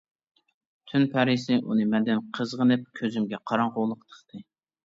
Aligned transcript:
تۈن 0.91 1.03
پەرىسى 1.15 1.59
ئۇنى 1.67 1.85
مەندىن 1.93 2.23
قىزغىنىپ 2.39 2.89
كۆزۈمگە 3.01 3.41
قاراڭغۇلۇق 3.53 4.05
تىقتى. 4.11 4.47